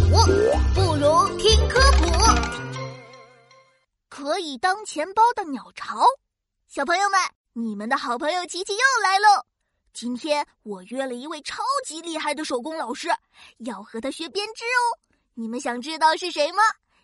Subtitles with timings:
[0.00, 0.06] 鼠，
[0.74, 2.06] 不如听科普。
[4.08, 6.04] 可以当钱包的鸟巢，
[6.68, 7.18] 小朋友们，
[7.52, 9.44] 你们的好朋友琪琪又来喽！
[9.92, 13.08] 今天我约了一位超级厉害的手工老师，
[13.58, 14.98] 要和他学编织哦。
[15.34, 16.62] 你们想知道是谁吗？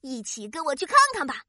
[0.00, 1.42] 一起跟我去看看吧。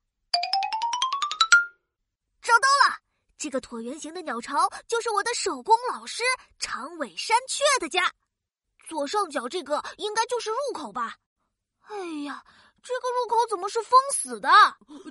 [2.41, 2.97] 找到了，
[3.37, 6.23] 这个椭圆形的鸟巢就是我的手工老师
[6.59, 8.11] 长尾山雀的家。
[8.87, 11.15] 左上角这个应该就是入口吧？
[11.89, 12.43] 哎呀，
[12.83, 14.49] 这个入口怎么是封死的？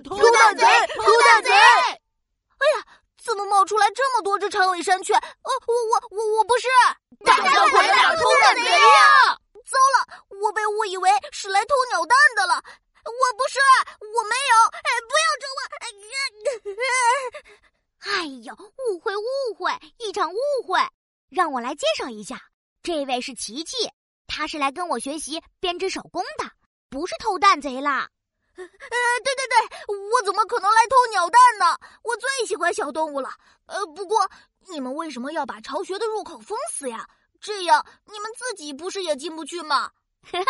[0.04, 0.64] 偷蛋贼！
[0.94, 1.50] 偷蛋贼！
[1.50, 2.86] 哎呀，
[3.22, 5.14] 怎么冒出来这么多只长尾山雀？
[5.14, 6.68] 呃，我我我我不是！
[7.24, 9.38] 大家快点偷蛋贼呀！
[9.66, 12.62] 糟了，我被误以为是来偷鸟蛋的了。
[13.06, 13.58] 我不是，
[14.00, 14.56] 我没有！
[14.72, 15.60] 哎，不要抓我！
[18.10, 18.54] 哎呦，
[18.88, 20.36] 误会误会，一场误
[20.66, 20.80] 会！
[21.28, 22.40] 让我来介绍一下。
[22.82, 23.90] 这位是琪琪，
[24.28, 26.44] 他是来跟我学习编织手工的，
[26.88, 28.08] 不是偷蛋贼啦。
[28.56, 31.78] 呃，对对对，我怎么可能来偷鸟蛋呢？
[32.02, 33.28] 我最喜欢小动物了。
[33.66, 34.30] 呃，不过
[34.70, 37.06] 你们为什么要把巢穴的入口封死呀？
[37.38, 39.90] 这样你们自己不是也进不去吗？
[40.22, 40.46] 哈哈，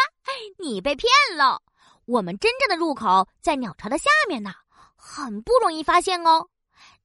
[0.59, 1.61] 你被骗了，
[2.05, 4.53] 我们真正的入口在鸟巢的下面呢，
[4.95, 6.49] 很不容易发现哦。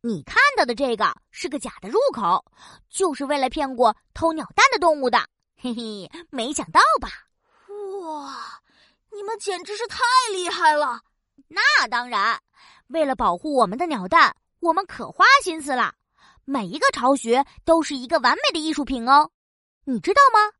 [0.01, 2.45] 你看到的这个是个假的入口，
[2.89, 5.17] 就是为了骗过偷鸟蛋的动物的。
[5.57, 7.09] 嘿嘿，没想到吧？
[9.31, 10.99] 哇，你们简直是太厉害了！
[11.47, 12.37] 那当然，
[12.87, 15.93] 为了保护我们的鸟蛋，我们可花心思了。
[16.43, 19.31] 每一个巢穴都是一个完美的艺术品哦。
[19.85, 20.51] 你知道吗？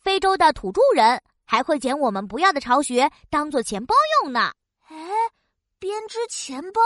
[0.00, 4.52] 非洲的土著人还会捡我们不要的巢穴当做钱包用呢。
[4.88, 4.96] 哎，
[5.78, 6.80] 编织钱包，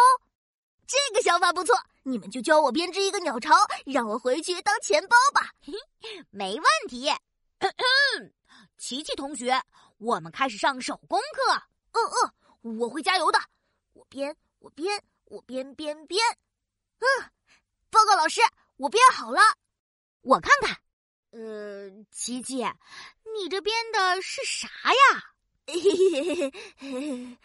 [0.88, 1.76] 这个想法不错。
[2.02, 3.54] 你们就教我编织一个鸟巢，
[3.86, 5.50] 让我回去当钱包吧。
[6.30, 7.08] 没问题。
[7.60, 8.32] 咳咳
[8.76, 9.60] 琪琪同学，
[9.98, 11.62] 我们开始上手工课。
[11.92, 12.00] 嗯
[12.62, 13.38] 嗯，我会加油的。
[13.92, 16.20] 我编，我编，我编编编。
[16.98, 17.30] 嗯，
[17.90, 18.40] 报告老师，
[18.76, 19.40] 我编好了。
[20.22, 20.76] 我看看。
[21.30, 22.56] 呃，琪琪，
[23.36, 25.34] 你这编的是啥呀？
[25.66, 27.38] 嘿嘿嘿嘿嘿